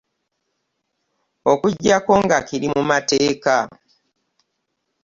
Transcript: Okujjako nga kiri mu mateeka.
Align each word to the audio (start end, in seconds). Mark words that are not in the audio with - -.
Okujjako 1.51 2.13
nga 2.23 2.37
kiri 2.47 2.67
mu 2.73 2.81
mateeka. 2.89 3.55